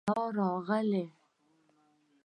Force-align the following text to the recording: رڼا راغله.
رڼا 0.09 0.25
راغله. 0.37 1.03